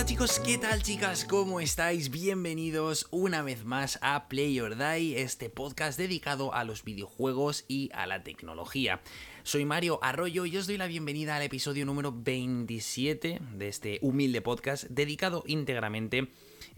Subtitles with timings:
[0.00, 1.26] Hola chicos, ¿qué tal chicas?
[1.26, 2.10] ¿Cómo estáis?
[2.10, 7.90] Bienvenidos una vez más a Play or Die, este podcast dedicado a los videojuegos y
[7.92, 9.02] a la tecnología.
[9.42, 14.42] Soy Mario Arroyo y os doy la bienvenida al episodio número 27 de este humilde
[14.42, 16.28] podcast dedicado íntegramente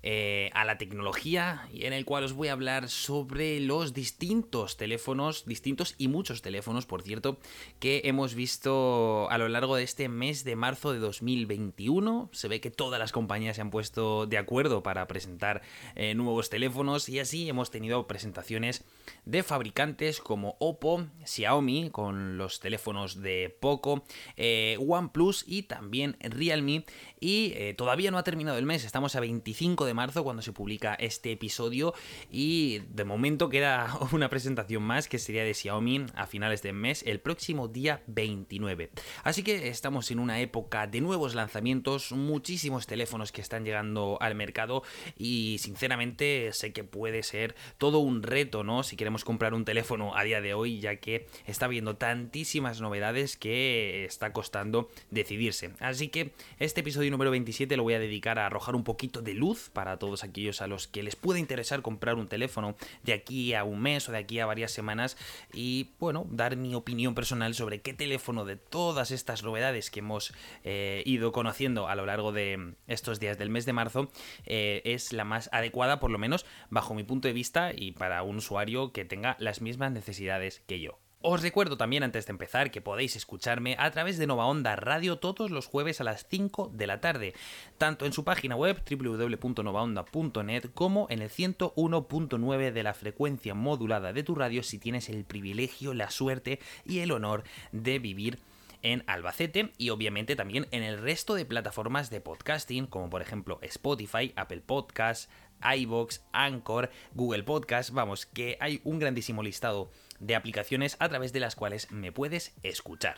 [0.04, 4.76] eh, a la tecnología y en el cual os voy a hablar sobre los distintos
[4.76, 7.38] teléfonos, distintos y muchos teléfonos, por cierto,
[7.80, 12.30] que hemos visto a lo largo de este mes de marzo de 2021.
[12.32, 15.62] Se ve que todas las compañías se han puesto de acuerdo para presentar
[15.96, 18.84] eh, nuevos teléfonos y así hemos tenido presentaciones
[19.24, 24.04] de fabricantes como Oppo, Xiaomi con los teléfonos de Poco,
[24.36, 26.84] eh, OnePlus y también Realme.
[27.20, 30.94] Y todavía no ha terminado el mes, estamos a 25 de marzo cuando se publica
[30.94, 31.94] este episodio
[32.30, 37.02] y de momento queda una presentación más que sería de Xiaomi a finales de mes
[37.06, 38.90] el próximo día 29.
[39.24, 44.34] Así que estamos en una época de nuevos lanzamientos, muchísimos teléfonos que están llegando al
[44.34, 44.82] mercado
[45.16, 48.82] y sinceramente sé que puede ser todo un reto, ¿no?
[48.92, 53.38] Si queremos comprar un teléfono a día de hoy ya que está habiendo tantísimas novedades
[53.38, 55.70] que está costando decidirse.
[55.80, 59.32] Así que este episodio número 27 lo voy a dedicar a arrojar un poquito de
[59.32, 63.54] luz para todos aquellos a los que les puede interesar comprar un teléfono de aquí
[63.54, 65.16] a un mes o de aquí a varias semanas
[65.54, 70.34] y bueno, dar mi opinión personal sobre qué teléfono de todas estas novedades que hemos
[70.64, 74.10] eh, ido conociendo a lo largo de estos días del mes de marzo
[74.44, 78.22] eh, es la más adecuada, por lo menos bajo mi punto de vista y para
[78.22, 80.98] un usuario que tenga las mismas necesidades que yo.
[81.24, 85.18] Os recuerdo también antes de empezar que podéis escucharme a través de Nova Onda Radio
[85.18, 87.32] todos los jueves a las 5 de la tarde,
[87.78, 94.24] tanto en su página web www.novaonda.net como en el 101.9 de la frecuencia modulada de
[94.24, 98.40] tu radio si tienes el privilegio, la suerte y el honor de vivir
[98.82, 103.60] en Albacete y obviamente también en el resto de plataformas de podcasting como por ejemplo
[103.62, 105.28] Spotify, Apple Podcasts,
[105.76, 109.90] iBox, Anchor, Google Podcast, vamos, que hay un grandísimo listado
[110.20, 113.16] de aplicaciones a través de las cuales me puedes escuchar.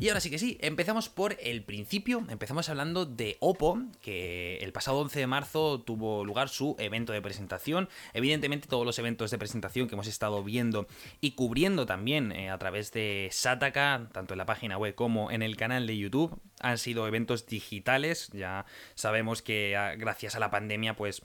[0.00, 4.72] Y ahora sí que sí, empezamos por el principio, empezamos hablando de Oppo, que el
[4.72, 7.86] pasado 11 de marzo tuvo lugar su evento de presentación.
[8.14, 10.86] Evidentemente todos los eventos de presentación que hemos estado viendo
[11.20, 15.42] y cubriendo también eh, a través de Sataka, tanto en la página web como en
[15.42, 18.30] el canal de YouTube, han sido eventos digitales.
[18.32, 21.20] Ya sabemos que ah, gracias a la pandemia pues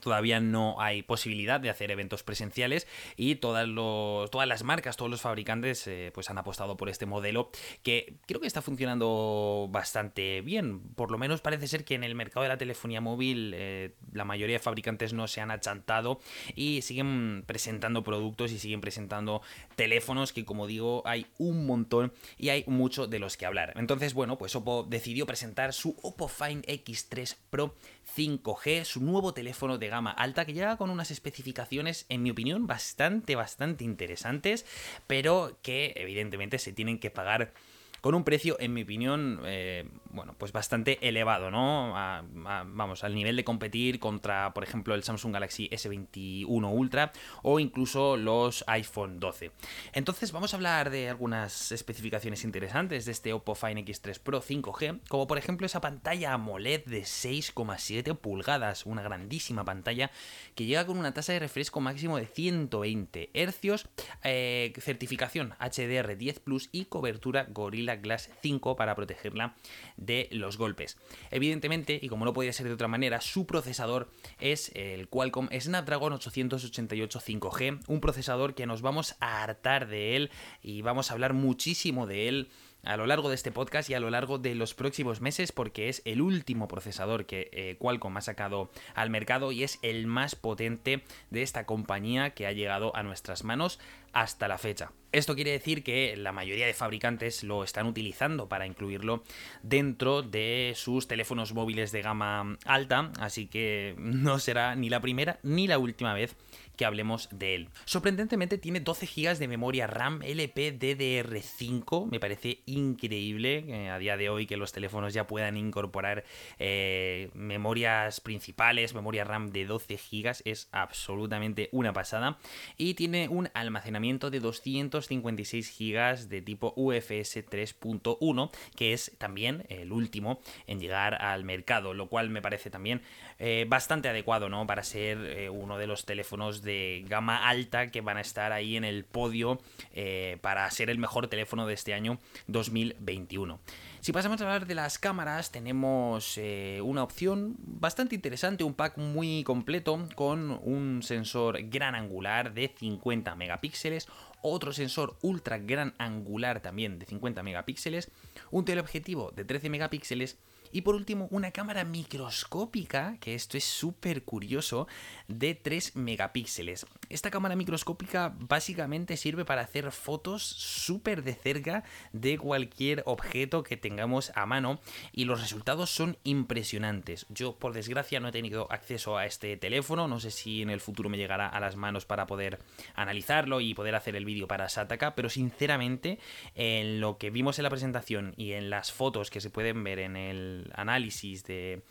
[0.00, 2.86] todavía no hay posibilidad de hacer eventos presenciales
[3.16, 7.06] y todas, los, todas las marcas, todos los fabricantes eh, pues han apostado por este
[7.06, 7.50] modelo
[7.82, 10.80] que creo que está funcionando bastante bien.
[10.94, 14.24] Por lo menos parece ser que en el mercado de la telefonía móvil eh, la
[14.24, 16.20] mayoría de fabricantes no se han achantado
[16.54, 19.42] y siguen presentando productos y siguen presentando
[19.76, 23.72] teléfonos que como digo hay un montón y hay mucho de los que hablar.
[23.76, 27.74] Entonces bueno pues Oppo decidió presentar su Oppo Find X3 Pro
[28.16, 32.66] 5G, su nuevo teléfono de gama alta que llega con unas especificaciones, en mi opinión,
[32.66, 34.64] bastante, bastante interesantes,
[35.06, 37.52] pero que evidentemente se tienen que pagar
[38.00, 41.92] con un precio, en mi opinión, eh, bueno, pues bastante elevado, ¿no?
[42.32, 47.12] vamos, al nivel de competir contra, por ejemplo, el Samsung Galaxy S21 Ultra
[47.42, 49.52] o incluso los iPhone 12.
[49.92, 55.00] Entonces, vamos a hablar de algunas especificaciones interesantes de este Oppo Find X3 Pro 5G,
[55.08, 60.10] como por ejemplo esa pantalla AMOLED de 6,7 pulgadas, una grandísima pantalla
[60.54, 63.88] que llega con una tasa de refresco máximo de 120 Hz,
[64.24, 69.56] eh, certificación HDR10 Plus y cobertura Gorilla Glass 5 para protegerla
[70.00, 70.98] de los golpes.
[71.30, 76.14] Evidentemente, y como no podía ser de otra manera, su procesador es el Qualcomm Snapdragon
[76.14, 80.30] 888 5G, un procesador que nos vamos a hartar de él
[80.62, 82.50] y vamos a hablar muchísimo de él
[82.82, 85.88] a lo largo de este podcast y a lo largo de los próximos meses porque
[85.88, 90.34] es el último procesador que eh, Qualcomm ha sacado al mercado y es el más
[90.34, 93.78] potente de esta compañía que ha llegado a nuestras manos
[94.12, 94.92] hasta la fecha.
[95.12, 99.24] Esto quiere decir que la mayoría de fabricantes lo están utilizando para incluirlo
[99.62, 105.40] dentro de sus teléfonos móviles de gama alta, así que no será ni la primera
[105.42, 106.36] ni la última vez
[106.76, 107.68] que hablemos de él.
[107.84, 114.30] Sorprendentemente tiene 12 GB de memoria RAM LPDDR5, me parece increíble eh, a día de
[114.30, 116.24] hoy que los teléfonos ya puedan incorporar
[116.58, 122.38] eh, memorias principales, memoria RAM de 12 GB, es absolutamente una pasada
[122.78, 129.92] y tiene un almacenamiento de 256 GB de tipo UFS 3.1, que es también el
[129.92, 133.02] último en llegar al mercado, lo cual me parece también
[133.38, 134.66] eh, bastante adecuado, ¿no?
[134.66, 138.76] Para ser eh, uno de los teléfonos de gama alta que van a estar ahí
[138.76, 139.60] en el podio
[139.92, 143.60] eh, para ser el mejor teléfono de este año 2021.
[144.00, 148.96] Si pasamos a hablar de las cámaras, tenemos eh, una opción bastante interesante, un pack
[148.96, 154.08] muy completo con un sensor gran angular de 50 megapíxeles,
[154.40, 158.10] otro sensor ultra gran angular también de 50 megapíxeles,
[158.50, 160.38] un teleobjetivo de 13 megapíxeles
[160.72, 164.86] y por último, una cámara microscópica, que esto es súper curioso,
[165.28, 166.86] de 3 megapíxeles.
[167.08, 173.76] Esta cámara microscópica básicamente sirve para hacer fotos súper de cerca de cualquier objeto que
[173.76, 174.80] tengamos a mano
[175.12, 177.26] y los resultados son impresionantes.
[177.28, 180.80] Yo por desgracia no he tenido acceso a este teléfono, no sé si en el
[180.80, 182.58] futuro me llegará a las manos para poder
[182.94, 186.18] analizarlo y poder hacer el vídeo para Sataka, pero sinceramente
[186.54, 189.98] en lo que vimos en la presentación y en las fotos que se pueden ver
[189.98, 191.82] en el análisis de,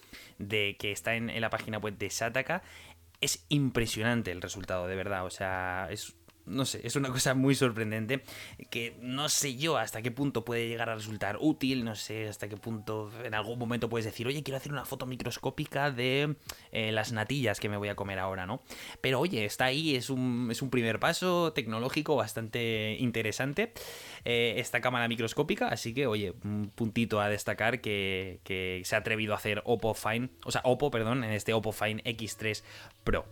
[0.80, 2.64] que está en, en, la página web de Sataka,
[3.22, 5.26] es impresionante el resultado, de verdad.
[5.26, 6.16] O sea, es
[6.50, 8.24] no sé, es una cosa muy sorprendente
[8.70, 12.48] que no sé yo hasta qué punto puede llegar a resultar útil, no sé hasta
[12.50, 16.36] qué punto en algún momento puedes decir, oye, quiero hacer una foto microscópica de
[16.72, 18.62] eh, las natillas que me voy a comer ahora, ¿no?
[19.02, 23.74] Pero oye, está ahí, es un, es un primer paso tecnológico bastante interesante
[24.26, 29.00] eh, esta cámara microscópica, así que oye, un puntito a destacar que, que se ha
[29.00, 32.64] atrevido a hacer Oppo Fine, o sea, Oppo, perdón, en este Oppo Fine X3
[33.04, 33.26] Pro.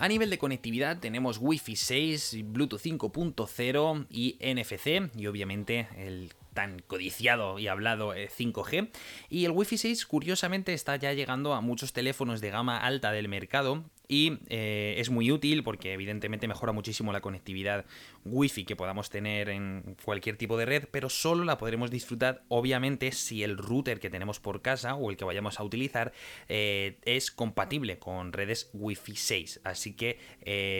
[0.00, 6.78] A nivel de conectividad tenemos Wi-Fi 6, Bluetooth 5.0 y NFC y obviamente el tan
[6.78, 8.84] codiciado y hablado 5G.
[8.84, 8.90] Eh,
[9.28, 13.28] y el Wi-Fi 6 curiosamente está ya llegando a muchos teléfonos de gama alta del
[13.28, 17.84] mercado y eh, es muy útil porque evidentemente mejora muchísimo la conectividad
[18.24, 23.12] Wi-Fi que podamos tener en cualquier tipo de red, pero solo la podremos disfrutar obviamente
[23.12, 26.12] si el router que tenemos por casa o el que vayamos a utilizar
[26.48, 29.60] eh, es compatible con redes Wi-Fi 6.
[29.62, 30.18] Así que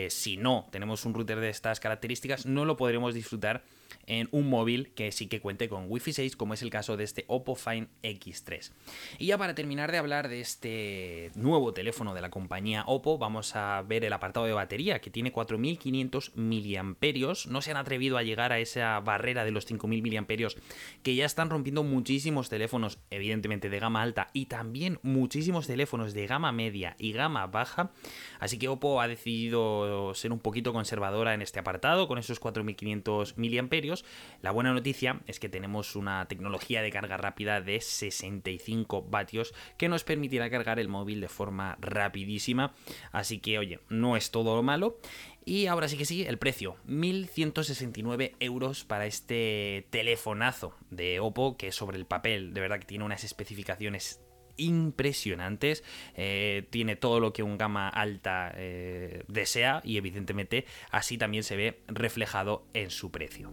[0.09, 3.63] si no tenemos un router de estas características no lo podremos disfrutar
[4.11, 7.05] en un móvil que sí que cuente con Wi-Fi 6, como es el caso de
[7.05, 8.73] este Oppo Find X3.
[9.19, 13.55] Y ya para terminar de hablar de este nuevo teléfono de la compañía Oppo, vamos
[13.55, 17.47] a ver el apartado de batería, que tiene 4500 miliamperios.
[17.47, 20.57] No se han atrevido a llegar a esa barrera de los 5000 miliamperios
[21.03, 26.27] que ya están rompiendo muchísimos teléfonos, evidentemente de gama alta, y también muchísimos teléfonos de
[26.27, 27.91] gama media y gama baja.
[28.41, 33.37] Así que Oppo ha decidido ser un poquito conservadora en este apartado, con esos 4500
[33.37, 34.00] miliamperios
[34.41, 39.89] la buena noticia es que tenemos una tecnología de carga rápida de 65 vatios que
[39.89, 42.73] nos permitirá cargar el móvil de forma rapidísima.
[43.11, 44.97] Así que, oye, no es todo lo malo.
[45.45, 51.71] Y ahora sí que sí, el precio, 1.169 euros para este telefonazo de Oppo, que
[51.71, 54.21] sobre el papel, de verdad que tiene unas especificaciones
[54.61, 55.83] impresionantes.
[56.15, 61.55] Eh, tiene todo lo que un gama alta eh, desea y evidentemente así también se
[61.55, 63.51] ve reflejado en su precio.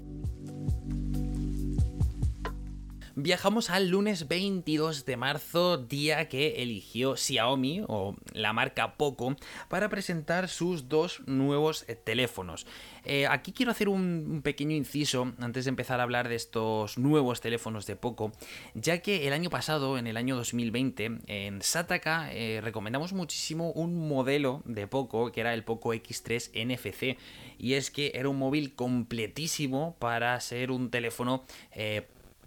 [3.20, 9.34] Viajamos al lunes 22 de marzo, día que eligió Xiaomi o la marca Poco
[9.68, 12.64] para presentar sus dos nuevos eh, teléfonos.
[13.04, 17.40] Eh, aquí quiero hacer un, pequeño inciso antes de empezar a hablar de estos nuevos
[17.40, 18.30] teléfonos de Poco,
[18.74, 24.08] ya que el año pasado, en el año 2020, en Sataka eh, recomendamos muchísimo un
[24.08, 27.18] modelo de Poco que era el Poco X3 NFC
[27.58, 31.44] y es que era un móvil completísimo para ser un teléfono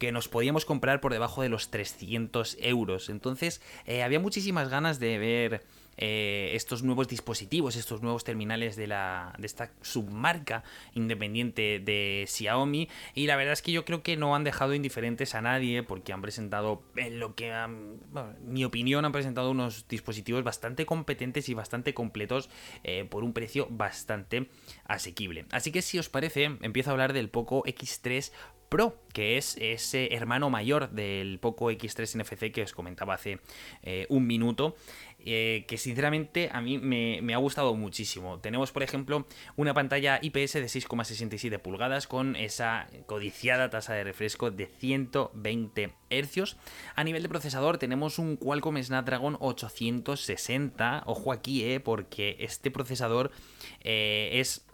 [0.02, 3.08] que nos podíamos comprar por debajo de los 300 euros.
[3.08, 5.64] Entonces eh, había muchísimas ganas de ver
[5.96, 10.64] eh, estos nuevos dispositivos, estos nuevos terminales de, la, de esta submarca
[10.96, 12.90] independiente de Xiaomi.
[13.14, 16.14] Y la verdad es que yo creo que no han dejado indiferentes a nadie porque
[16.14, 18.00] han presentado, en lo que, han,
[18.44, 22.50] mi opinión, han presentado unos dispositivos bastante competentes y bastante completos
[22.84, 24.50] eh, por un precio bastante
[24.86, 25.46] asequible.
[25.52, 28.32] Así que si os parece, empiezo a hablar del Poco X3
[28.72, 33.42] Pro, que es ese hermano mayor del Poco X3 NFC que os comentaba hace
[33.84, 34.78] eh, un minuto.
[35.20, 38.40] Eh, que sinceramente a mí me, ha gustado muchísimo.
[38.40, 44.52] Tenemos, por ejemplo, una pantalla IPS de 6,67 pulgadas con esa codiciada tasa de refresco
[44.52, 46.56] de 120 Hz.
[46.96, 51.04] A nivel de procesador tenemos un Qualcomm Snapdragon 860.
[51.08, 53.32] Ojo aquí, eh, porque este procesador
[53.82, 54.66] es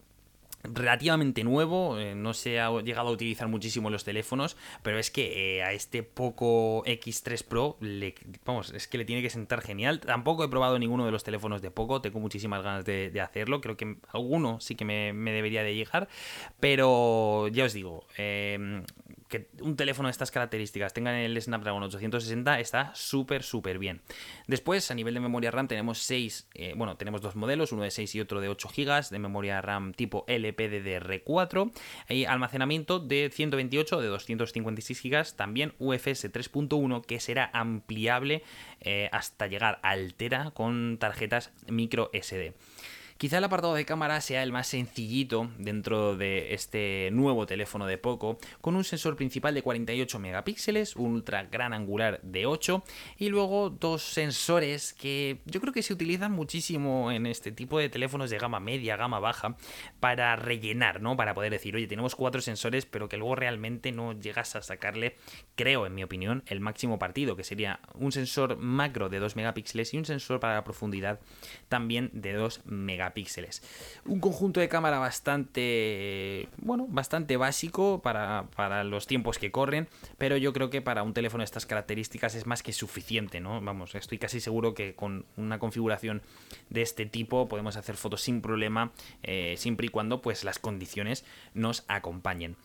[0.73, 5.57] relativamente nuevo, eh, no se ha llegado a utilizar muchísimo los teléfonos, pero es que
[5.57, 9.99] eh, a este Poco X3 Pro, le, vamos, es que le tiene que sentar genial.
[9.99, 13.77] Tampoco he probado ninguno de los teléfonos de Poco, tengo muchísimas ganas de, hacerlo, creo
[13.77, 16.07] que alguno sí que me, me, debería de llegar,
[16.59, 18.83] pero ya os digo, eh,
[19.27, 24.01] que un teléfono de estas características tenga el Snapdragon 860 está súper, súper bien.
[24.47, 27.91] Después, a nivel de memoria RAM, tenemos 6, eh, bueno, tenemos dos modelos, uno de
[27.91, 31.71] 6 y otro de 8 GB de memoria RAM tipo LPDDR4
[32.09, 38.43] y almacenamiento de 128 o de 256 GB, también UFS 3.1 que será ampliable
[38.81, 42.53] eh, hasta llegar a Altera con tarjetas micro SD.
[43.17, 47.97] Quizá el apartado de cámara sea el más sencillito dentro de este nuevo teléfono de
[47.97, 52.83] Poco, con un sensor principal de 48 megapíxeles, un ultra gran angular de 8
[53.17, 57.89] y luego dos sensores que yo creo que se utilizan muchísimo en este tipo de
[57.89, 59.57] teléfonos de gama media, gama baja,
[59.99, 61.17] para rellenar, ¿no?
[61.17, 65.15] Para poder decir, oye, tenemos cuatro sensores, pero que luego realmente no llegas a sacarle,
[65.55, 69.95] creo, en mi opinión, el máximo partido, que sería un sensor macro de 2 megapíxeles
[69.95, 71.19] y un sensor para la profundidad
[71.67, 73.61] también de 2 megapíxeles píxeles.
[74.05, 79.87] Un conjunto de cámara bastante, bueno, bastante básico para, para, los tiempos que corren,
[80.17, 83.59] pero yo creo que para un teléfono de estas características es más que suficiente, ¿no?
[83.61, 86.21] Vamos, estoy casi seguro que con una configuración
[86.69, 88.91] de este tipo podemos hacer fotos sin problema,
[89.23, 92.55] eh, siempre y cuando pues las condiciones nos acompañen.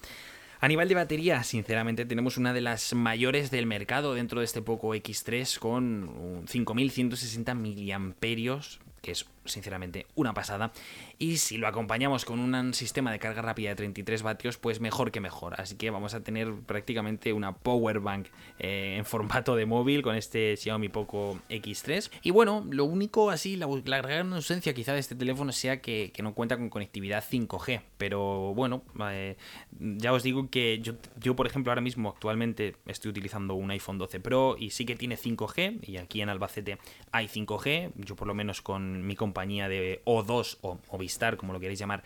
[0.63, 4.63] A nivel de batería, sinceramente, tenemos una de las mayores del mercado dentro de este
[4.63, 10.73] Poco X3 con 5160 miliamperios que es sinceramente una pasada.
[11.19, 15.11] Y si lo acompañamos con un sistema de carga rápida de 33 vatios, pues mejor
[15.11, 15.55] que mejor.
[15.61, 20.17] Así que vamos a tener prácticamente una power bank eh, en formato de móvil con
[20.17, 22.11] este Xiaomi Poco X3.
[22.23, 23.67] Y bueno, lo único así, la,
[24.03, 27.83] gran ausencia quizá de este teléfono sea que, no cuenta con conectividad 5G.
[27.99, 29.37] Pero bueno, eh,
[29.79, 33.99] ya os digo que yo, yo, por ejemplo, ahora mismo actualmente estoy utilizando un iPhone
[33.99, 35.81] 12 Pro y sí que tiene 5G.
[35.83, 36.79] Y aquí en Albacete
[37.11, 37.93] hay 5G.
[37.97, 42.03] Yo por lo menos con mi compañía de O2 o Movistar, como lo queréis llamar,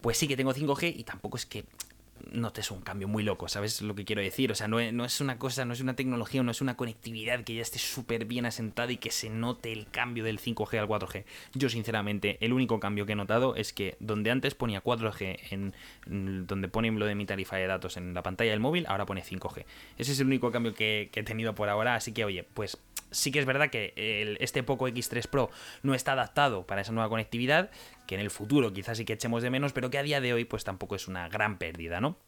[0.00, 1.66] pues sí que tengo 5G y tampoco es que
[2.32, 4.50] notes un cambio muy loco, ¿sabes lo que quiero decir?
[4.50, 7.54] O sea, no, es una cosa, no es una tecnología, no es una conectividad que
[7.54, 11.24] ya esté súper bien asentada y que se note el cambio del 5G al 4G.
[11.52, 16.46] Yo, sinceramente, el único cambio que he notado es que donde antes ponía 4G, en,
[16.46, 19.22] donde pone lo de mi tarifa de datos en la pantalla del móvil, ahora pone
[19.22, 19.66] 5G.
[19.98, 22.78] Ese es el único cambio que he tenido por ahora, así que, oye, pues
[23.14, 23.94] sí que es verdad que
[24.40, 25.50] este Poco X3 Pro
[25.82, 27.70] no está adaptado para esa nueva conectividad,
[28.06, 30.32] que en el futuro quizás sí que echemos de menos, pero que a día de
[30.32, 32.18] hoy pues tampoco es una gran pérdida, ¿no?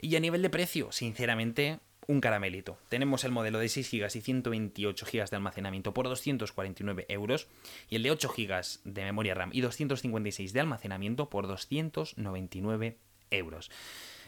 [0.00, 2.76] Y a nivel de precio, sinceramente, un caramelito.
[2.88, 7.46] Tenemos el modelo de 6 GB y 128 GB de almacenamiento por 249 euros
[7.88, 12.96] y el de 8 GB de memoria RAM y 256 de almacenamiento por 299
[13.30, 13.70] euros.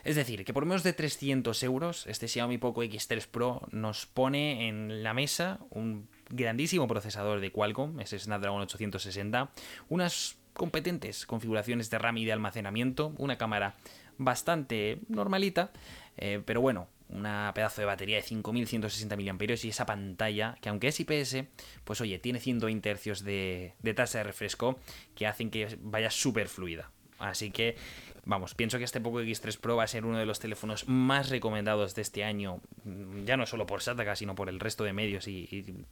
[0.05, 4.69] Es decir, que por menos de 300 euros, este Xiaomi Poco X3 Pro nos pone
[4.69, 9.51] en la mesa un grandísimo procesador de Qualcomm, ese Snapdragon 860,
[9.89, 13.75] unas competentes configuraciones de RAM y de almacenamiento, una cámara
[14.19, 15.73] bastante normalita,
[16.17, 20.89] eh, pero bueno, una pedazo de batería de 5160 mAh y esa pantalla que aunque
[20.89, 21.45] es IPS,
[21.85, 24.79] pues oye, tiene 120 Hz de, de tasa de refresco
[25.15, 26.91] que hacen que vaya súper fluida.
[27.19, 27.77] Así que
[28.25, 31.29] Vamos, pienso que este Poco X3 Pro va a ser uno de los teléfonos más
[31.29, 34.93] recomendados de este año, mm, ya no solo por Sataka, sino por el resto de
[34.93, 35.85] medios y,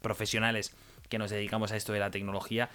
[0.00, 0.74] profesionales
[1.10, 2.70] que nos dedicamos a esto de la tecnología,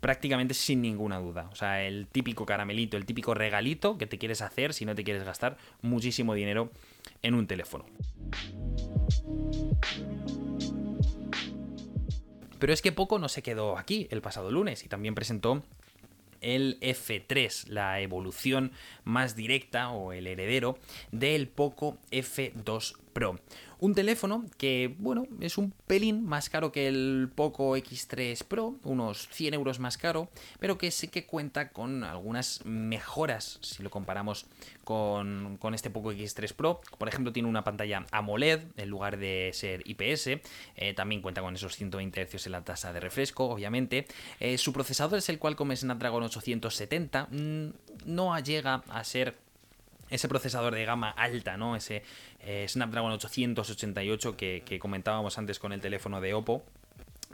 [0.00, 1.48] prácticamente sin ninguna duda.
[1.52, 5.04] O sea, el típico caramelito, el típico regalito que te quieres hacer si no te
[5.04, 6.70] quieres gastar muchísimo dinero
[7.22, 7.84] en un teléfono.
[12.58, 15.62] Pero es que poco no se quedó aquí el pasado lunes y también presentó
[16.42, 18.72] el F3, la evolución
[19.04, 20.78] más directa o el heredero
[21.10, 23.38] del Poco F2 Pro.
[23.82, 29.28] Un teléfono que, bueno, es un pelín más caro que el Poco X3 Pro, unos
[29.32, 30.28] 100 euros más caro,
[30.60, 34.46] pero que sí que cuenta con algunas mejoras si lo comparamos
[34.84, 36.80] con, este Poco X3 Pro.
[36.96, 40.40] Por ejemplo, tiene una pantalla AMOLED en lugar de ser IPS.
[40.76, 44.06] Eh, también cuenta con esos 120 Hz en la tasa de refresco, obviamente.
[44.38, 47.28] Eh, su procesador es el Qualcomm Snapdragon 870.
[47.30, 47.68] Mm,
[48.06, 49.36] no llega a ser
[50.12, 51.74] ese procesador de gama alta, ¿no?
[51.74, 52.02] Ese
[52.40, 56.62] eh, Snapdragon 888 que, comentábamos antes con el teléfono de Oppo.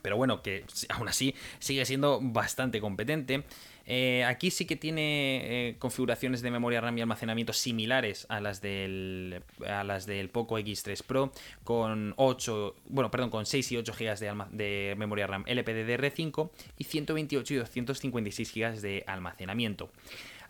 [0.00, 3.42] Pero bueno, que aún así sigue siendo bastante competente.
[3.90, 8.60] Eh, aquí sí que tiene eh, configuraciones de memoria RAM y almacenamiento similares a las
[8.60, 11.32] del a las del Poco X3 Pro
[11.64, 16.84] con 8, bueno, perdón, con 6 y 8 GB de, de memoria RAM LPDDR5 y
[16.84, 19.90] 128 y 256 GB de almacenamiento.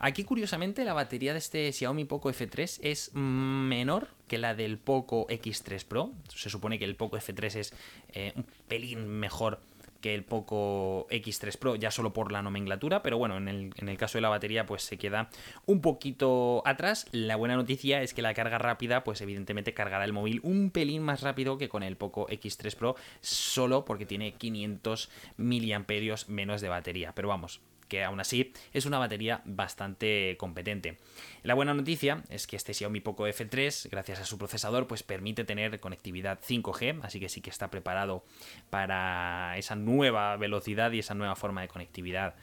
[0.01, 5.27] Aquí, curiosamente, la batería de este Xiaomi Poco F3 es menor que la del Poco
[5.27, 6.13] X3 Pro.
[6.33, 7.75] Se supone que el Poco F3 es
[8.13, 9.59] eh, un pelín mejor
[10.01, 13.89] que el Poco X3 Pro, ya solo por la nomenclatura, pero bueno, en el, en
[13.89, 15.31] el, caso de la batería, pues se queda
[15.67, 17.07] un poquito atrás.
[17.11, 21.03] La buena noticia es que la carga rápida, pues evidentemente cargará el móvil un pelín
[21.03, 26.69] más rápido que con el Poco X3 Pro, solo porque tiene 500 miliamperios menos de
[26.69, 27.13] batería.
[27.17, 30.99] Pero vamos, que aún así es una batería bastante competente.
[31.43, 35.45] La buena noticia es que este Xiaomi Poco F3, gracias a su procesador, pues permite
[35.45, 38.25] tener conectividad 5G, así que sí que está preparado
[38.71, 42.35] para esa nueva velocidad y esa nueva forma de conectividad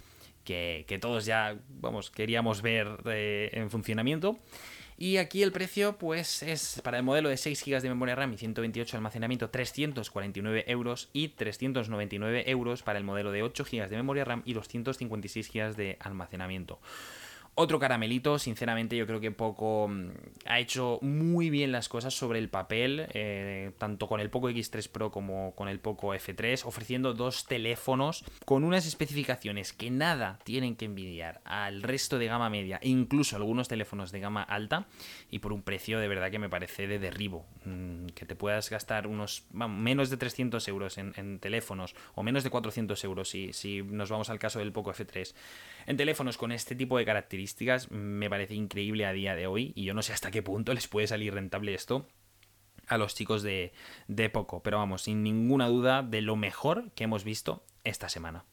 [0.45, 4.39] que, todos ya, vamos, queríamos ver eh, en funcionamiento.
[4.97, 8.33] Y aquí el precio, pues es para el modelo de 6 GB de memoria RAM
[8.33, 13.89] y 128 de almacenamiento, 349 euros y 399 euros para el modelo de 8 GB
[13.89, 16.79] de memoria RAM y 256 GB de almacenamiento.
[17.57, 20.09] Otro caramelito, sinceramente yo creo que Poco mm,
[20.45, 24.89] ha hecho muy bien las cosas sobre el papel, eh, tanto con el Poco X3
[24.89, 30.75] Pro como con el Poco F3, ofreciendo dos teléfonos con unas especificaciones que nada tienen
[30.75, 34.87] que envidiar al resto de gama media, incluso algunos teléfonos de gama alta,
[35.31, 37.45] y por un precio de verdad que me parece de derribo.
[37.63, 42.49] Mm, que te puedas gastar unos menos de 300 euros en, teléfonos, o menos de
[42.49, 45.33] 400 euros si, si nos vamos al caso del Poco F3,
[45.85, 49.83] en teléfonos con este tipo de características me parece increíble a día de hoy y
[49.85, 52.07] yo no sé hasta qué punto les puede salir rentable esto
[52.87, 53.73] a los chicos de,
[54.07, 58.45] de Poco, pero vamos, sin ninguna duda de lo mejor que hemos visto esta semana.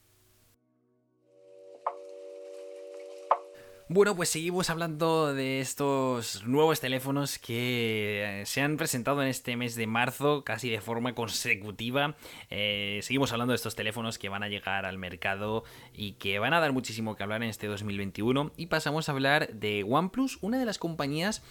[3.89, 9.57] Bueno, pues seguimos hablando de estos nuevos teléfonos que eh, se han presentado en este
[9.57, 12.15] mes de marzo casi de forma consecutiva.
[12.49, 16.53] Eh, seguimos hablando de estos teléfonos que van a llegar al mercado y que van
[16.53, 18.53] a dar muchísimo que hablar en este 2021.
[18.55, 21.43] Y pasamos a hablar de OnePlus, una de las compañías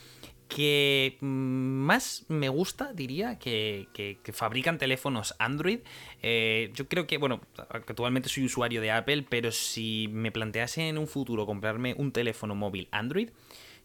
[0.55, 5.81] que más me gusta, diría, que, fabrican teléfonos Android.
[6.23, 10.99] Eh, yo creo que, bueno, actualmente soy usuario de Apple, pero si me plantease en
[10.99, 13.31] un futuro comprarme un teléfono móvil Android,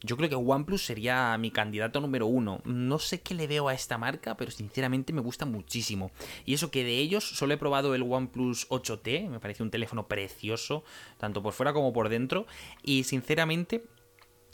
[0.02, 2.62] yo creo que OnePlus sería mi candidato número uno.
[2.66, 6.12] No sé qué le veo a esta marca, pero sinceramente me gusta muchísimo.
[6.46, 10.08] Y eso que de ellos solo he probado el OnePlus 8T, me parece un teléfono
[10.08, 10.84] precioso,
[11.18, 12.46] tanto por fuera como por dentro.
[12.84, 13.86] Y sinceramente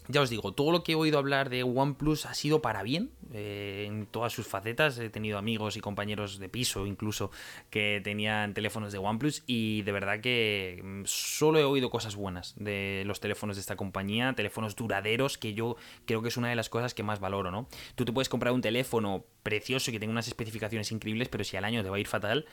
[0.07, 3.11] ya os digo, todo lo que he oído hablar de OnePlus ha sido para bien,
[3.33, 4.97] eh, en todas sus facetas.
[4.99, 7.31] He tenido amigos y compañeros de piso incluso
[7.69, 12.53] que tenían teléfonos de OnePlus y de verdad que mm, solo he oído cosas buenas
[12.57, 16.55] de los teléfonos de esta compañía, teléfonos duraderos que yo creo que es una de
[16.55, 17.67] las cosas que más valoro, ¿no?
[17.95, 21.65] Tú te puedes comprar un teléfono precioso que tenga unas especificaciones increíbles, pero si al
[21.65, 22.45] año te va a ir fatal,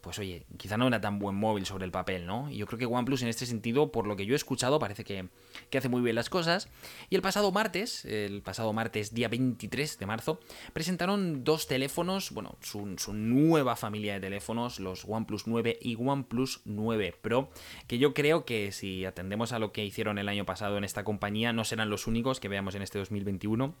[0.00, 2.50] pues oye, quizá no era tan buen móvil sobre el papel, ¿no?
[2.50, 5.04] Y yo creo que OnePlus en este sentido, por lo que yo he escuchado, parece
[5.04, 5.28] que,
[5.76, 6.68] hace muy bien las cosas.
[7.08, 10.40] Y el pasado martes, el pasado martes día 23 de marzo,
[10.72, 16.62] presentaron dos teléfonos, bueno, su, su nueva familia de teléfonos, los OnePlus 9 y OnePlus
[16.64, 17.50] 9 Pro,
[17.86, 21.04] que yo creo que si atendemos a lo que hicieron el año pasado en esta
[21.04, 23.74] compañía, no serán los únicos que veamos en este 2021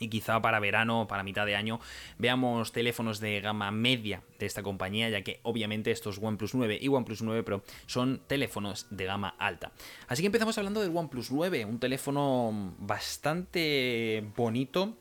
[0.00, 1.80] y quizá para verano, para mitad de año,
[2.18, 6.88] veamos teléfonos de gama media de esta compañía, ya que obviamente estos OnePlus 9 y
[6.88, 9.72] OnePlus 9 Pro son teléfonos de gama alta.
[10.08, 14.96] Así que empezamos hablando del OnePlus 9, un teléfono bastante bonito,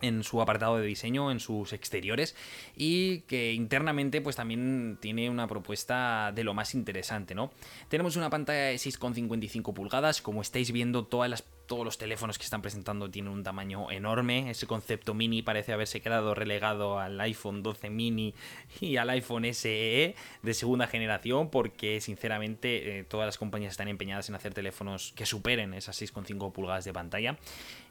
[0.00, 2.36] en su apartado de diseño, en sus exteriores
[2.76, 7.50] y que internamente pues también tiene una propuesta de lo más interesante, ¿no?
[7.88, 12.44] Tenemos una pantalla de 6,55 pulgadas, como estáis viendo todas las todos los teléfonos que
[12.44, 14.50] están presentando tienen un tamaño enorme.
[14.50, 18.34] Ese concepto mini parece haberse quedado relegado al iPhone 12 mini
[18.80, 24.28] y al iPhone SE de segunda generación porque sinceramente eh, todas las compañías están empeñadas
[24.28, 27.36] en hacer teléfonos que superen esas 6,5 pulgadas de pantalla.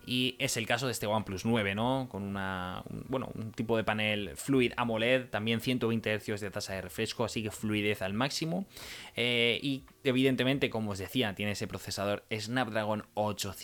[0.05, 2.07] Y es el caso de este OnePlus 9, ¿no?
[2.11, 6.73] Con una, un, bueno, un tipo de panel Fluid AMOLED, también 120 Hz de tasa
[6.73, 8.65] de refresco, así que fluidez al máximo.
[9.15, 13.05] Eh, y evidentemente, como os decía, tiene ese procesador Snapdragon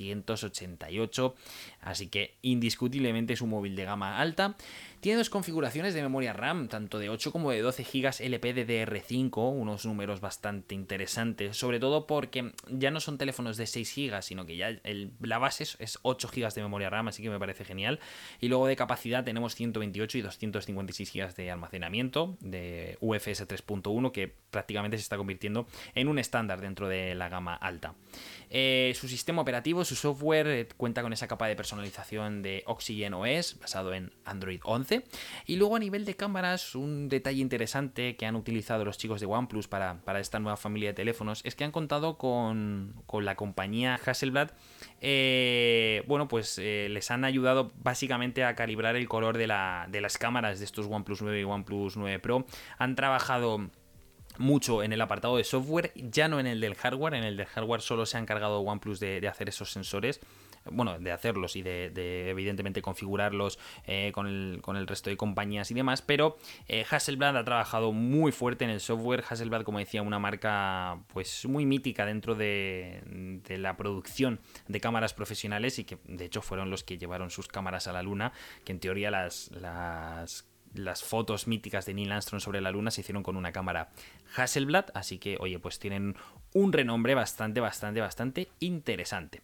[0.04, 1.36] 888,
[1.82, 4.56] así que indiscutiblemente es un móvil de gama alta.
[5.02, 9.86] Tiene dos configuraciones de memoria RAM, tanto de 8 como de 12 GB LPDDR5, unos
[9.86, 14.58] números bastante interesantes, sobre todo porque ya no son teléfonos de 6 GB, sino que
[14.58, 14.78] ya
[15.22, 18.02] la base es 8 GB de memoria RAM, así que me parece genial.
[18.42, 24.36] Y luego de capacidad tenemos 128 y 256 GB de almacenamiento de UFS 3.1, que
[24.52, 27.96] prácticamente se está convirtiendo en un estándar dentro de la gama alta.
[28.50, 33.14] Eh, su sistema operativo, su software, eh, cuenta con esa capa de personalización de Oxygen
[33.14, 35.04] OS, basado en Android 11 11.
[35.46, 39.28] Y luego a nivel de cámaras, un detalle interesante que han utilizado los chicos de
[39.28, 44.52] OnePlus para, esta nueva familia de teléfonos es que han contado con, la compañía Hasselblad.
[45.02, 50.02] Eh, bueno, pues eh, les han ayudado básicamente a calibrar el color de, la, de
[50.02, 52.46] las cámaras de estos OnePlus 9 y OnePlus 9 Pro.
[52.78, 53.70] Han trabajado
[54.38, 57.14] mucho en el apartado de software, ya no en el del hardware.
[57.14, 60.22] En el del hardware solo se ha encargado OnePlus de hacer esos sensores
[60.66, 65.72] bueno, de hacerlos y de, evidentemente configurarlos eh, con, el, con, el, resto de compañías
[65.72, 70.02] y demás, pero eh, Hasselblad ha trabajado muy fuerte en el software, Hasselblad como decía
[70.02, 73.02] una marca pues muy mítica dentro de,
[73.48, 77.48] de la producción de cámaras profesionales y que de hecho fueron los que llevaron sus
[77.48, 82.42] cámaras a la luna, que en teoría las, las las fotos míticas de Neil Armstrong
[82.42, 83.90] sobre la Luna se hicieron con una cámara
[84.36, 86.16] Hasselblad, así que, oye, pues tienen
[86.54, 89.42] un renombre bastante, bastante, bastante interesante.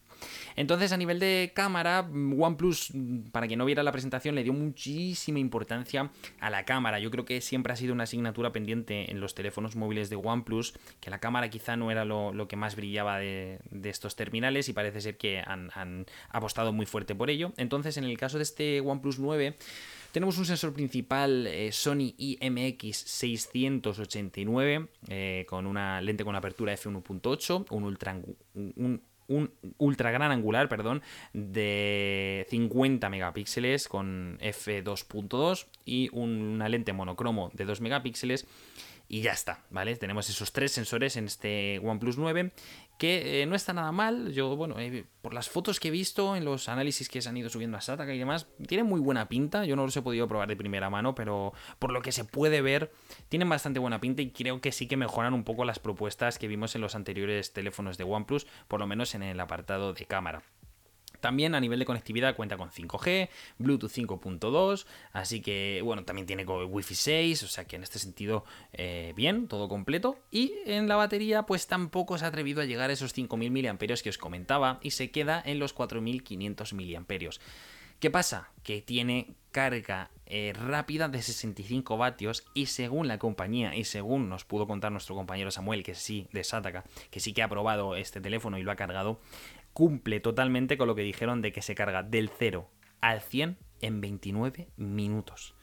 [0.55, 2.91] Entonces, a nivel de cámara, OnePlus,
[3.31, 6.99] para quien no viera la presentación, le dio muchísima importancia a la cámara.
[6.99, 10.73] Yo creo que siempre ha sido una asignatura pendiente en los teléfonos móviles de OnePlus,
[11.01, 15.01] que la cámara quizá no era lo, que más brillaba de, estos terminales y parece
[15.01, 17.51] ser que han, apostado muy fuerte por ello.
[17.57, 19.57] Entonces, en el caso de este OnePlus 9,
[20.11, 27.83] tenemos un sensor principal eh, Sony IMX689 eh, con una lente con apertura f1.8, un
[27.83, 28.17] ultra
[28.53, 31.01] un ultra gran angular, perdón,
[31.33, 38.45] de 50 megapíxeles con f2.2 y una lente monocromo de 2 megapíxeles
[39.07, 39.95] y ya está, ¿vale?
[39.95, 42.51] Tenemos esos tres sensores en este OnePlus 9
[42.97, 44.31] que eh, no está nada mal.
[44.31, 47.37] Yo, bueno, eh, por las fotos que he visto en los análisis que se han
[47.37, 49.65] ido subiendo a Sataka y demás, tiene muy buena pinta.
[49.65, 52.61] Yo no los he podido probar de primera mano, pero por lo que se puede
[52.61, 52.91] ver,
[53.29, 56.47] tienen bastante buena pinta y creo que sí que mejoran un poco las propuestas que
[56.47, 60.43] vimos en los anteriores teléfonos de OnePlus, por lo menos en el apartado de cámara.
[61.25, 66.45] También a nivel de conectividad cuenta con 5G, Bluetooth 5.2, así que bueno, también tiene
[66.45, 70.19] Wi-Fi 6, o sea que en este sentido eh, bien, todo completo.
[70.29, 74.03] Y en la batería pues tampoco se ha atrevido a llegar a esos 5.000 mAh
[74.03, 77.29] que os comentaba y se queda en los 4.500 mAh.
[77.99, 78.51] ¿Qué pasa?
[78.61, 84.43] Que tiene carga eh, rápida de 65 vatios y según la compañía y según nos
[84.43, 88.19] pudo contar nuestro compañero Samuel, que sí, de Sataka, que sí que ha probado este
[88.19, 89.21] teléfono y lo ha cargado,
[89.75, 93.99] cumple totalmente con lo que dijeron de que se carga del 0 al 100 en
[93.99, 95.53] 29 minutos.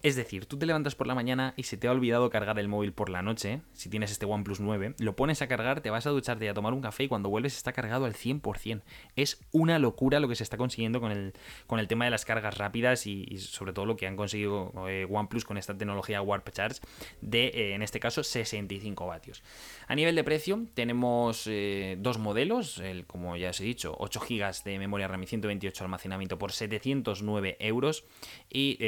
[0.00, 2.68] Es decir, tú te levantas por la mañana y se te ha olvidado cargar el
[2.68, 6.06] móvil por la noche, si tienes este OnePlus 9, lo pones a cargar, te vas
[6.06, 8.82] a ducharte y a tomar un café y cuando vuelves está cargado al 100%.
[9.16, 11.32] Es una locura lo que se está consiguiendo con el,
[11.66, 15.04] con el tema de las cargas rápidas y, sobre todo lo que han conseguido eh,
[15.10, 16.80] OnePlus con esta tecnología Warp Charge
[17.20, 19.42] de, eh, en este caso, 65 vatios.
[19.88, 24.20] A nivel de precio, tenemos eh, dos modelos, el, como ya os he dicho, 8
[24.20, 28.04] GB de memoria RAM y 128 de almacenamiento por 709 euros
[28.48, 28.78] y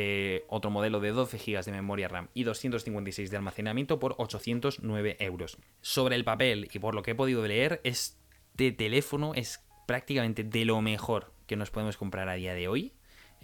[0.48, 5.58] otro modelo de 12 GB de memoria RAM y 256 de almacenamiento por 809 euros.
[5.80, 10.64] Sobre el papel y por lo que he podido leer, este teléfono es prácticamente de
[10.64, 12.92] lo mejor que nos podemos comprar a día de hoy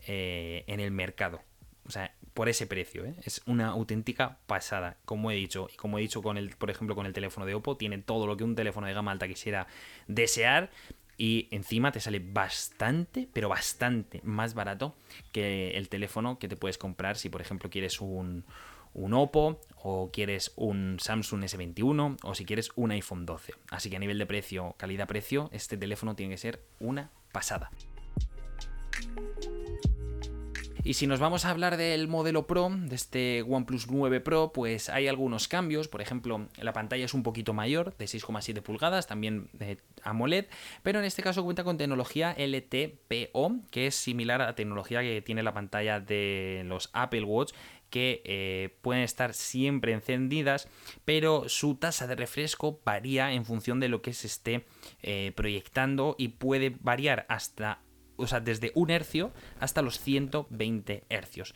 [0.07, 1.43] eh, en el mercado.
[1.87, 3.15] O sea, por ese precio, ¿eh?
[3.23, 5.69] es una auténtica pasada, como he dicho.
[5.73, 8.27] Y como he dicho con el, por ejemplo, con el teléfono de Oppo, tiene todo
[8.27, 9.67] lo que un teléfono de gama alta quisiera
[10.07, 10.71] desear
[11.19, 14.95] y encima te sale bastante, pero bastante más barato
[15.33, 18.45] que el teléfono que te puedes comprar si por ejemplo quieres un,
[18.93, 23.55] un Oppo o quieres un Samsung S21 o si quieres un iPhone 12.
[23.71, 27.71] Así que a nivel de precio, calidad-precio, este teléfono tiene que ser una pasada.
[30.87, 34.89] Y si nos vamos a hablar del modelo Pro, de este OnePlus 9 Pro, pues
[34.89, 35.89] hay algunos cambios.
[35.89, 40.47] Por ejemplo, la pantalla es un poquito mayor, de 6,7 pulgadas, también de AMOLED,
[40.85, 45.21] pero en este caso cuenta con tecnología LTPO, que es similar a la tecnología que
[45.23, 47.53] tiene la pantalla de los Apple Watch
[47.91, 50.69] que eh, pueden estar siempre encendidas,
[51.05, 54.67] pero su tasa de refresco varía en función de lo que se esté
[55.03, 57.81] eh, proyectando y puede variar hasta
[58.17, 61.55] o sea, desde un hercio hasta los 120 hercios.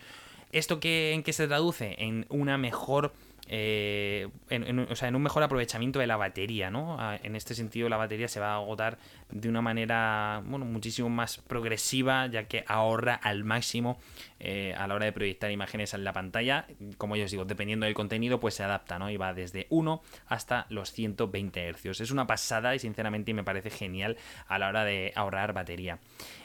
[0.52, 1.94] ¿Esto qué, en qué se traduce?
[1.98, 3.12] En una mejor
[3.52, 6.98] eh, en, o sea, en un mejor aprovechamiento de la batería, ¿no?
[7.24, 8.96] En este sentido, la batería se va a agotar
[9.28, 13.98] de una manera, bueno, muchísimo más progresiva, ya que ahorra al máximo
[14.38, 16.68] eh, a la hora de proyectar imágenes en la pantalla.
[16.96, 19.10] Como yo os digo, dependiendo del contenido, pues se adapta, ¿no?
[19.10, 22.00] Y va desde 1 hasta los 120 Hz.
[22.02, 25.98] Es una pasada y sinceramente me parece genial a la hora de ahorrar batería.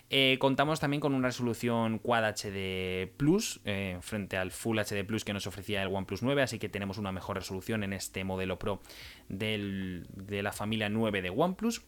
[0.10, 5.26] Eh, contamos también con una resolución Quad HD Plus eh, frente al Full HD Plus
[5.26, 8.60] que nos ofrecía el OnePlus 9, así que tenemos una mejor resolución en este modelo
[8.60, 8.82] Pro
[9.28, 10.06] de
[10.44, 11.82] la familia 9 de OnePlus.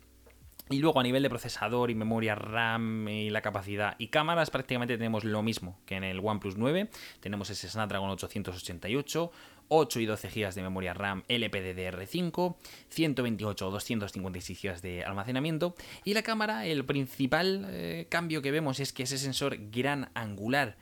[0.70, 4.98] Y luego a nivel de procesador y memoria RAM y la capacidad y cámaras prácticamente
[4.98, 6.90] tenemos lo mismo que en el OnePlus 9.
[7.22, 9.32] Tenemos ese Snapdragon 888,
[9.70, 12.56] 8 y 12 GB de memoria RAM LPDDR5,
[12.90, 15.76] 128 o 256 GB de almacenamiento.
[16.04, 20.78] Y la cámara, el principal eh, cambio que vemos es que ese sensor gran angular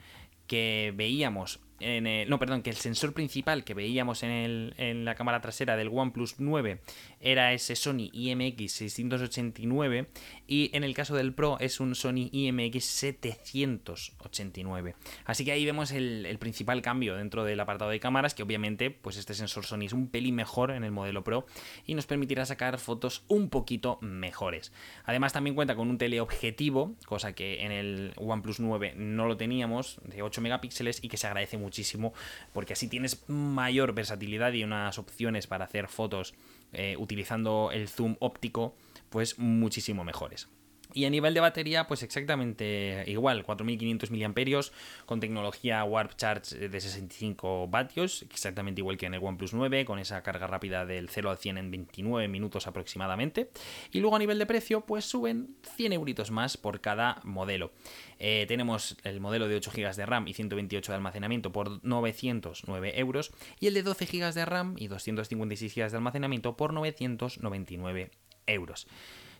[0.46, 5.40] que veíamos no, perdón, que el sensor principal que veíamos en, el, en, la cámara
[5.40, 6.80] trasera del OnePlus 9
[7.20, 10.08] era ese Sony IMX 689
[10.46, 14.94] y en el caso del Pro es un Sony IMX 789.
[15.24, 19.16] Así que ahí vemos el, principal cambio dentro del apartado de cámaras, que obviamente pues
[19.16, 21.46] este sensor Sony es un pelín mejor en el modelo Pro
[21.86, 24.72] y nos permitirá sacar fotos un poquito mejores.
[25.04, 30.00] Además también cuenta con un teleobjetivo, cosa que en el OnePlus 9 no lo teníamos,
[30.04, 32.12] de 8 megapíxeles y que se agradece muchísimo
[32.52, 36.34] porque así tienes mayor versatilidad y unas opciones para hacer fotos
[36.72, 38.74] eh, utilizando el zoom óptico
[39.08, 40.48] pues muchísimo mejores.
[40.96, 44.62] Y a nivel de batería, pues exactamente igual, 4500 mAh
[45.04, 49.98] con tecnología Warp Charge de 65 vatios, exactamente igual que en el OnePlus 9, con
[49.98, 53.50] esa carga rápida del 0 al 100 en 29 minutos aproximadamente.
[53.92, 57.72] Y luego a nivel de precio, pues suben 100 euritos más por cada modelo.
[58.18, 62.98] Eh, tenemos el modelo de 8 GB de RAM y 128 de almacenamiento por 909
[62.98, 68.12] euros y el de 12 GB de RAM y 256 GB de almacenamiento por 999
[68.46, 68.86] euros.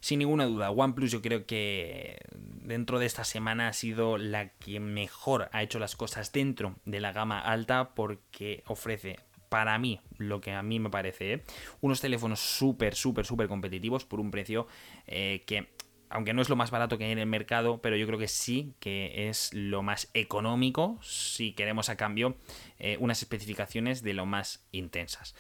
[0.01, 2.19] Sin ninguna duda, OnePlus yo creo que
[2.63, 7.01] dentro de esta semana ha sido la que mejor ha hecho las cosas dentro de
[7.01, 9.17] la gama alta porque ofrece
[9.49, 11.43] para mí, lo que a mí me parece, ¿eh?
[11.81, 14.67] unos teléfonos súper, súper, súper competitivos por un precio
[15.07, 15.69] eh, que
[16.09, 18.29] aunque no es lo más barato que hay en el mercado, pero yo creo que
[18.29, 22.37] sí que es lo más económico si queremos a cambio
[22.79, 25.35] eh, unas especificaciones de lo más intensas.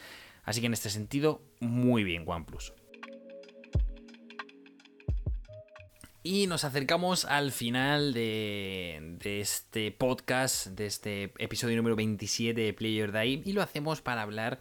[0.44, 2.72] Así que en este sentido, muy bien OnePlus.
[6.26, 12.72] Y nos acercamos al final de, de, este podcast, de este episodio número 27 de
[12.74, 14.58] Player Day, y lo hacemos para hablar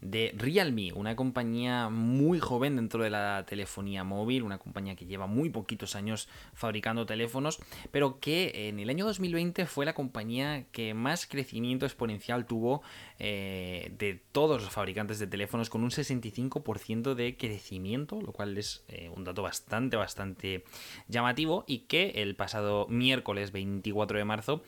[0.00, 5.26] de Realme, una compañía muy joven dentro de la telefonía móvil, una compañía que lleva
[5.26, 7.58] muy poquitos años fabricando teléfonos,
[7.90, 12.82] pero que en el año 2020 fue la compañía que más crecimiento exponencial tuvo
[13.18, 18.84] eh, de todos los fabricantes de teléfonos, con un 65% de crecimiento, lo cual es
[18.88, 20.64] eh, un dato bastante, bastante
[21.08, 24.62] llamativo, y que el pasado miércoles 24 de marzo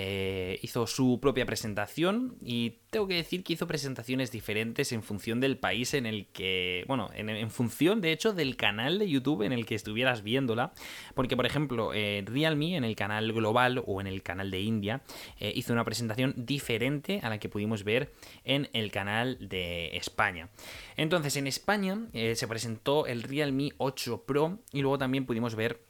[0.00, 5.40] eh, hizo su propia presentación y tengo que decir que hizo presentaciones diferentes en función
[5.40, 9.50] del país en el que, bueno, en, función de hecho del canal de YouTube en
[9.50, 10.72] el que estuvieras viéndola,
[11.16, 15.02] porque por ejemplo eh, Realme en el canal global o en el canal de India
[15.40, 18.12] eh, hizo una presentación diferente a la que pudimos ver
[18.44, 20.48] en el canal de España.
[20.96, 25.87] Entonces en España se presentó el Realme 8 Pro y luego también pudimos ver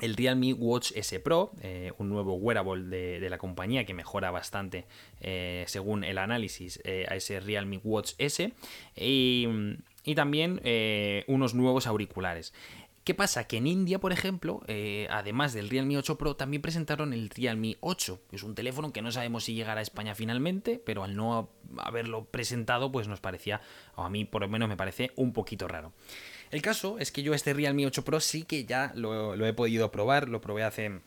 [0.00, 4.86] el Realme Watch S Pro, eh, un nuevo wearable de, la compañía que mejora bastante
[5.20, 8.52] eh, según el análisis eh, a ese Realme Watch S
[8.94, 9.48] y,
[10.14, 10.60] también
[11.26, 12.54] unos nuevos auriculares.
[13.02, 13.46] ¿Qué pasa?
[13.46, 14.62] Que en India, por ejemplo,
[15.10, 18.20] además del Realme 8 Pro, también presentaron el Realme 8.
[18.32, 22.24] Es un teléfono que no sabemos si llegará a España finalmente, pero al no haberlo
[22.24, 23.60] presentado, pues nos parecía,
[23.96, 25.92] o a mí por lo menos me parece, un poquito raro.
[26.50, 29.90] El caso es que yo este Realme 8 Pro sí que ya lo, he podido
[29.90, 31.00] probar, lo probé hace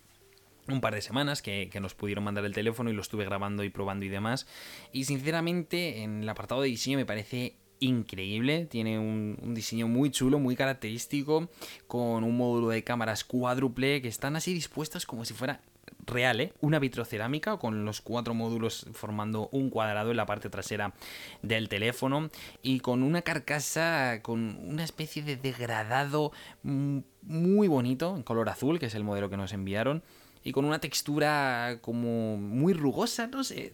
[0.68, 3.70] un par de semanas que, nos pudieron mandar el teléfono y lo estuve grabando y
[3.70, 4.48] probando y demás.
[4.92, 10.12] Y sinceramente en el apartado de diseño me parece increíble, tiene un, un, diseño muy
[10.12, 11.50] chulo, muy característico,
[11.88, 15.62] con un módulo de cámaras cuádruple que están así dispuestas como si fuera
[16.10, 16.54] real, ¿eh?
[16.62, 20.94] una vitrocerámica con los cuatro módulos formando un cuadrado en la parte trasera
[21.42, 22.30] del teléfono
[22.62, 26.32] y con una carcasa con una especie de degradado
[26.64, 30.04] muy bonito en color azul, que es el modelo que nos enviaron,
[30.44, 33.74] y con una textura como muy rugosa, no sé,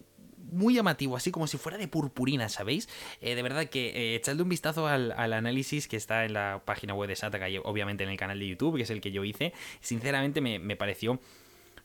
[0.50, 2.88] muy llamativo, así como si fuera de purpurina, ¿sabéis?
[3.20, 6.94] Eh, de verdad que eh, echadle un vistazo al, análisis que está en la página
[6.94, 9.24] web de Sataka y obviamente en el canal de YouTube, que es el que yo
[9.24, 9.52] hice.
[9.80, 11.20] Sinceramente me, me pareció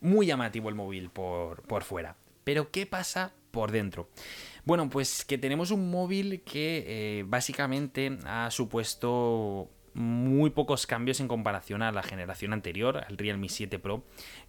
[0.02, 2.16] muy llamativo el móvil por, por fuera.
[2.44, 4.08] Pero ¿qué pasa por dentro?
[4.64, 11.28] Bueno, pues que tenemos un móvil que eh, básicamente ha supuesto muy pocos cambios en
[11.28, 14.04] comparación a la generación anterior, al Realme 7 Pro,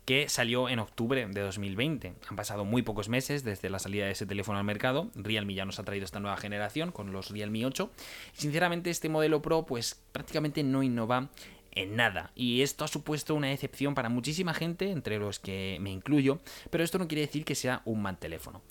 [0.06, 2.14] que salió en octubre de 2020.
[2.30, 5.10] Han pasado muy pocos meses desde la salida de ese teléfono al mercado.
[5.16, 7.92] Realme ya nos ha traído esta nueva generación con los Realme 8.
[8.34, 11.30] Sinceramente, este modelo Pro, pues prácticamente no innova
[11.76, 12.32] en nada.
[12.36, 16.84] Y esto ha supuesto una decepción para muchísima gente, entre los que me incluyo, pero
[16.84, 18.62] esto no quiere decir que sea un mal teléfono.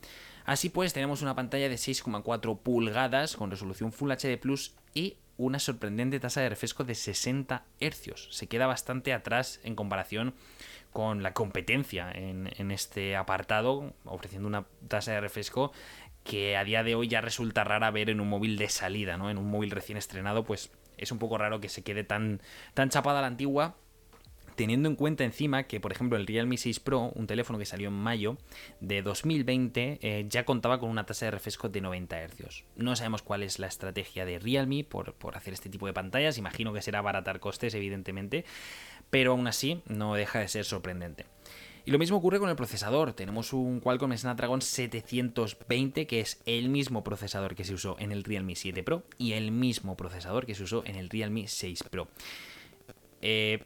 [0.45, 5.59] Así pues, tenemos una pantalla de 6,4 pulgadas con resolución Full HD Plus y una
[5.59, 8.29] sorprendente tasa de refresco de 60 Hz.
[8.31, 10.35] Se queda bastante atrás en comparación
[10.93, 15.73] con la competencia en, en, este apartado, ofreciendo una tasa de refresco
[16.23, 19.31] que a día de hoy ya resulta rara ver en un móvil de salida, ¿no?
[19.31, 20.71] En un móvil recién estrenado, pues
[21.03, 22.41] es un poco raro que se quede tan,
[22.75, 23.77] tan chapada la antigua
[24.55, 27.89] teniendo en cuenta encima que, por ejemplo, el Realme 6 Pro, un teléfono que salió
[27.89, 28.37] en mayo
[28.81, 32.65] de 2020, eh, ya contaba con una tasa de refresco de 90 Hz.
[32.77, 36.39] No sabemos cuál es la estrategia de Realme por, por hacer este tipo de pantallas,
[36.39, 38.45] imagino que será abaratar costes, evidentemente,
[39.11, 41.27] pero aún así no deja de ser sorprendente.
[41.85, 43.13] Y lo mismo ocurre con el procesador.
[43.13, 48.23] Tenemos un Qualcomm Snapdragon 720, que es el mismo procesador que se usó en el
[48.23, 52.09] Realme 7 Pro y el mismo procesador que se usó en el Realme 6 Pro.
[53.21, 53.65] Eh,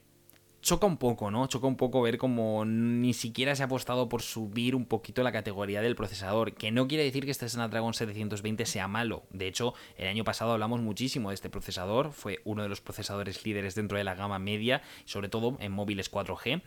[0.67, 1.47] choca un poco, ¿no?
[1.47, 5.31] Choca un poco ver como ni siquiera se ha apostado por subir un poquito la
[5.31, 9.23] categoría del procesador, que no quiere decir que este Snapdragon 720 sea malo.
[9.31, 13.45] De hecho, el año pasado hablamos muchísimo de este procesador, fue uno de los procesadores
[13.47, 16.63] líderes dentro de la gama media, sobre todo en móviles 4G.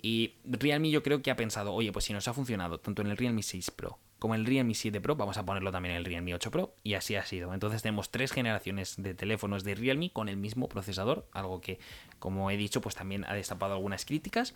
[0.00, 3.08] Y Realme yo creo que ha pensado, oye, pues si nos ha funcionado tanto en
[3.08, 6.04] el Realme 6 Pro como el Realme 7 Pro, vamos a ponerlo también en el
[6.04, 7.52] Realme 8 Pro, y así ha sido.
[7.52, 11.80] Entonces tenemos tres generaciones de teléfonos de Realme con el mismo procesador, algo que,
[12.22, 14.54] como he dicho, pues también ha destapado algunas críticas.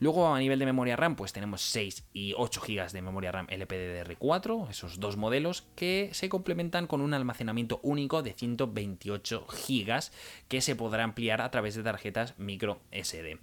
[0.00, 3.48] Luego a nivel de memoria RAM, pues tenemos 6 y 8 GB de memoria RAM
[3.48, 10.00] LPDDR4, esos dos modelos que se complementan con un almacenamiento único de 128 GB
[10.48, 13.38] que se podrá ampliar a través de tarjetas micro SD.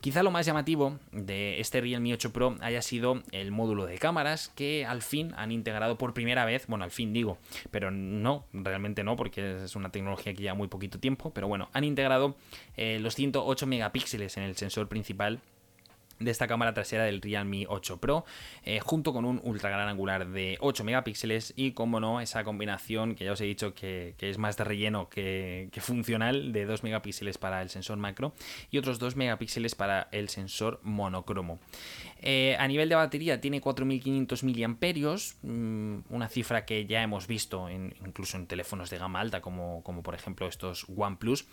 [0.00, 4.50] Quizá lo más llamativo de este Realme 8 Pro haya sido el módulo de cámaras
[4.50, 7.38] que al fin han integrado por primera vez, bueno, al fin digo,
[7.72, 11.68] pero no, realmente no, porque es una tecnología que lleva muy poquito tiempo, pero bueno,
[11.72, 12.36] han integrado
[12.76, 15.40] eh, los 108 megapíxeles en el sensor principal
[16.18, 18.24] de esta cámara trasera del Realme 8 Pro,
[18.64, 23.14] eh, junto con un ultra gran angular de 8 megapíxeles y, como no, esa combinación
[23.14, 27.38] que ya os he dicho que, es más de relleno que, funcional, de 2 megapíxeles
[27.38, 28.32] para el sensor macro
[28.70, 31.58] y otros 2 megapíxeles para el sensor monocromo.
[32.20, 37.68] Eh, a nivel de batería tiene 4500 miliamperios, mm, una cifra que ya hemos visto
[37.70, 41.46] incluso en teléfonos de gama alta, como, como por ejemplo estos OnePlus,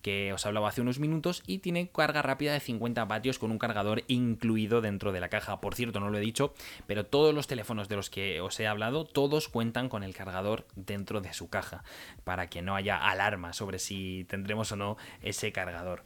[0.00, 3.58] que os hablaba hace unos minutos, y tiene carga rápida de 50 vatios con un
[3.58, 5.60] cargador incluido dentro de la caja.
[5.60, 6.54] Por cierto, no lo he dicho,
[6.86, 10.66] pero todos los teléfonos de los que os he hablado, todos cuentan con el cargador
[10.76, 11.82] dentro de su caja,
[12.24, 16.04] para que no haya alarma sobre si tendremos o no ese cargador.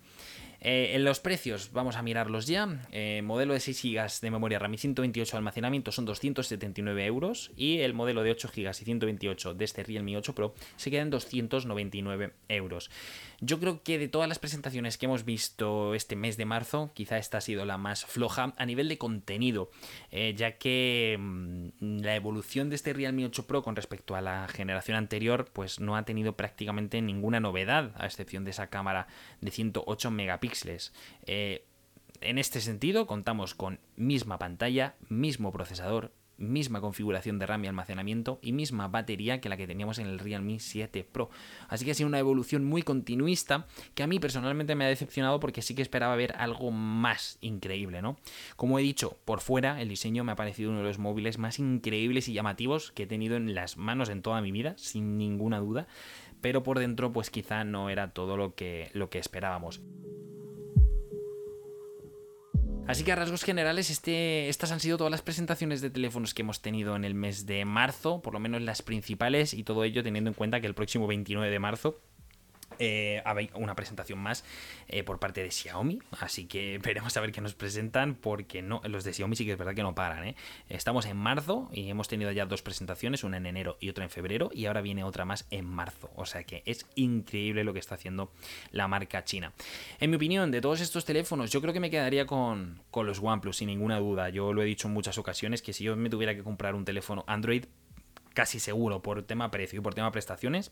[0.60, 2.80] Eh, en los precios, vamos a mirarlos ya.
[2.92, 7.52] Eh, modelo de 6 GB de memoria RAM y 128 de almacenamiento son 279 euros.
[7.56, 11.02] Y el modelo de 8 GB y 128 de este Realme 8 Pro se queda
[11.02, 12.90] en 299 euros.
[13.40, 17.18] Yo creo que de todas las presentaciones que hemos visto este mes de marzo, quizá
[17.18, 19.70] esta ha sido la más floja a nivel de contenido,
[20.10, 24.48] eh, ya que mm, la evolución de este Realme 8 Pro con respecto a la
[24.48, 29.06] generación anterior, pues no ha tenido prácticamente ninguna novedad, a excepción de esa cámara
[29.42, 30.45] de 108 megapíxeles.
[31.26, 31.64] Eh,
[32.20, 38.38] en este sentido, contamos con misma pantalla, mismo procesador, misma configuración de RAM y almacenamiento
[38.42, 41.30] y misma batería que la que teníamos en el Realme 7 Pro.
[41.68, 45.40] Así que ha sido una evolución muy continuista que a mí personalmente me ha decepcionado
[45.40, 48.16] porque sí que esperaba ver algo más increíble, ¿no?
[48.56, 51.58] Como he dicho, por fuera el diseño me ha parecido uno de los móviles más
[51.58, 55.58] increíbles y llamativos que he tenido en las manos en toda mi vida, sin ninguna
[55.58, 55.86] duda,
[56.40, 59.80] pero por dentro pues quizá no era todo lo que, lo que esperábamos.
[62.88, 66.42] Así que a rasgos generales, este, estas han sido todas las presentaciones de teléfonos que
[66.42, 70.04] hemos tenido en el mes de marzo, por lo menos las principales, y todo ello
[70.04, 72.00] teniendo en cuenta que el próximo 29 de marzo
[72.78, 73.22] eh,
[73.54, 74.44] una presentación más
[74.88, 78.80] eh, por parte de Xiaomi, así que veremos a ver qué nos presentan, porque no,
[78.84, 80.26] los de Xiaomi sí que es verdad que no paran.
[80.26, 80.36] ¿eh?
[80.68, 84.10] Estamos en marzo y hemos tenido ya dos presentaciones, una en enero y otra en
[84.10, 87.78] febrero, y ahora viene otra más en marzo, o sea que es increíble lo que
[87.78, 88.32] está haciendo
[88.70, 89.52] la marca china.
[90.00, 93.20] En mi opinión, de todos estos teléfonos, yo creo que me quedaría con, con los
[93.20, 94.28] OnePlus, sin ninguna duda.
[94.28, 96.84] Yo lo he dicho en muchas ocasiones que si yo me tuviera que comprar un
[96.84, 97.64] teléfono Android,
[98.34, 100.70] casi seguro por tema precio y por tema prestaciones,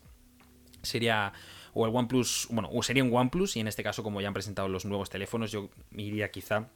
[0.83, 1.33] sería
[1.75, 4.33] o el OnePlus, bueno, o sería un OnePlus y en este caso como ya han
[4.33, 6.69] presentado los nuevos teléfonos yo iría quizá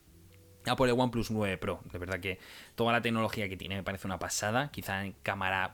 [0.65, 1.79] a por el OnePlus 9 Pro.
[1.91, 2.37] De verdad que
[2.75, 4.71] toda la tecnología que tiene me parece una pasada.
[4.71, 5.73] Quizá en cámara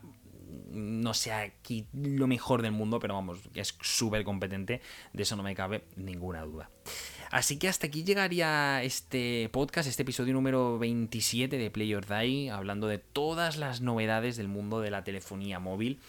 [0.71, 4.81] no sea aquí lo mejor del mundo, pero vamos, es súper competente.
[5.13, 6.69] De eso no me cabe ninguna duda.
[7.31, 12.49] Así que hasta aquí llegaría este podcast, este episodio número 27 de Play or Die,
[12.51, 15.99] hablando de todas las novedades del mundo de la telefonía móvil.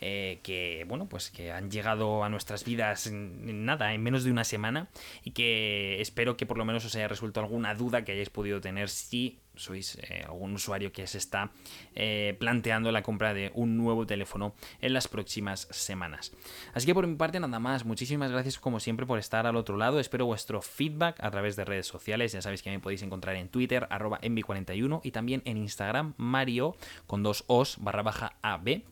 [0.00, 4.30] Eh, que bueno pues que han llegado a nuestras vidas en, nada en menos de
[4.30, 4.88] una semana
[5.24, 8.60] y que espero que por lo menos os haya resuelto alguna duda que hayáis podido
[8.60, 11.50] tener si sois eh, algún usuario que se está
[11.94, 16.32] eh, planteando la compra de un nuevo teléfono en las próximas semanas.
[16.74, 19.76] Así que por mi parte nada más, muchísimas gracias como siempre por estar al otro
[19.76, 23.36] lado, espero vuestro feedback a través de redes sociales, ya sabéis que me podéis encontrar
[23.36, 28.82] en Twitter, arroba envi41 y también en Instagram, Mario, con dos os, barra baja AB.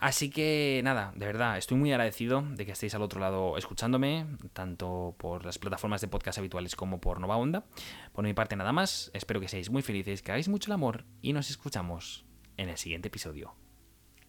[0.00, 4.26] Así que nada, de verdad, estoy muy agradecido de que estéis al otro lado escuchándome,
[4.52, 7.64] tanto por las plataformas de podcast habituales como por Nova Onda.
[8.12, 11.04] Por mi parte nada más, espero que seáis muy felices, que hagáis mucho el amor
[11.22, 12.24] y nos escuchamos
[12.56, 13.54] en el siguiente episodio.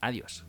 [0.01, 0.45] Adiós.